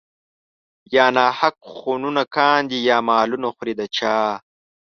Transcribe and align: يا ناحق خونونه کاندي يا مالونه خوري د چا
يا 0.95 1.05
ناحق 1.17 1.57
خونونه 1.75 2.23
کاندي 2.35 2.77
يا 2.89 2.97
مالونه 3.09 3.47
خوري 3.55 3.73
د 3.79 3.81
چا 3.97 4.15